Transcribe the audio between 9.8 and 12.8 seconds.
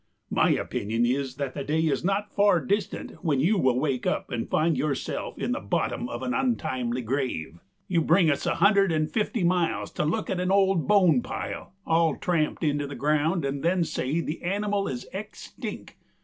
to look at an old bone pile all tramped